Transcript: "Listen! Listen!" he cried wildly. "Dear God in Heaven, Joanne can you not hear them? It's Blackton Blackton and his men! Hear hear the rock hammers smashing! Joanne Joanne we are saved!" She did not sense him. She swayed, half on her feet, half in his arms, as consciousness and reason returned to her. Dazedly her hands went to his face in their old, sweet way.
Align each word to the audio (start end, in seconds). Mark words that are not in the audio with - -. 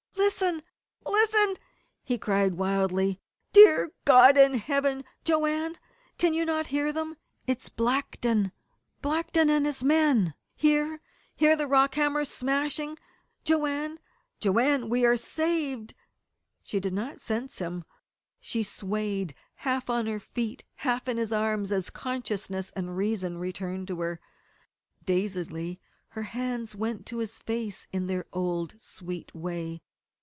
"Listen! 0.41 0.63
Listen!" 1.05 1.55
he 2.03 2.17
cried 2.17 2.53
wildly. 2.53 3.19
"Dear 3.53 3.91
God 4.05 4.37
in 4.37 4.53
Heaven, 4.55 5.03
Joanne 5.23 5.75
can 6.17 6.33
you 6.33 6.45
not 6.45 6.67
hear 6.67 6.91
them? 6.93 7.15
It's 7.47 7.69
Blackton 7.69 8.51
Blackton 9.03 9.49
and 9.51 9.65
his 9.67 9.83
men! 9.83 10.33
Hear 10.55 10.99
hear 11.35 11.55
the 11.55 11.67
rock 11.67 11.93
hammers 11.95 12.29
smashing! 12.29 12.97
Joanne 13.43 13.99
Joanne 14.39 14.89
we 14.89 15.05
are 15.05 15.17
saved!" 15.17 15.93
She 16.63 16.79
did 16.79 16.93
not 16.93 17.19
sense 17.21 17.59
him. 17.59 17.83
She 18.39 18.63
swayed, 18.63 19.35
half 19.55 19.89
on 19.91 20.05
her 20.07 20.19
feet, 20.19 20.63
half 20.77 21.07
in 21.07 21.17
his 21.17 21.33
arms, 21.33 21.71
as 21.71 21.89
consciousness 21.91 22.71
and 22.75 22.95
reason 22.97 23.37
returned 23.37 23.87
to 23.89 23.99
her. 24.01 24.19
Dazedly 25.03 25.79
her 26.09 26.23
hands 26.23 26.73
went 26.75 27.05
to 27.07 27.17
his 27.17 27.37
face 27.39 27.85
in 27.91 28.07
their 28.07 28.25
old, 28.33 28.81
sweet 28.81 29.33
way. 29.35 29.81